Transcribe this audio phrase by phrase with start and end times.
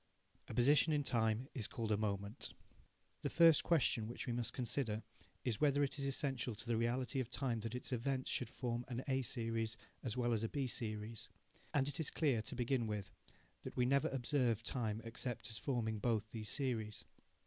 [0.47, 2.55] A position in time is called a moment.
[3.21, 5.03] The first question which we must consider
[5.43, 8.83] is whether it is essential to the reality of time that its events should form
[8.87, 11.29] an A series as well as a B series.
[11.71, 13.11] And it is clear, to begin with,
[13.61, 17.05] that we never observe time except as forming both these series.